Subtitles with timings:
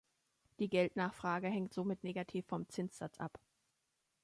[0.57, 3.39] Die Geldnachfrage hängt somit negativ vom Zinssatz ab.